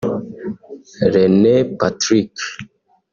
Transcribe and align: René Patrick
René 1.13 1.53
Patrick 1.79 2.33